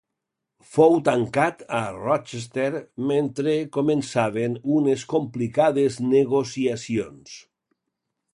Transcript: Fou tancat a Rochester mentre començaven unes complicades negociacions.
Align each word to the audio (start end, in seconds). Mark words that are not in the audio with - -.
Fou 0.75 0.95
tancat 1.09 1.59
a 1.79 1.81
Rochester 1.97 2.79
mentre 3.11 3.53
començaven 3.77 4.57
unes 4.79 5.05
complicades 5.13 6.01
negociacions. 6.19 7.39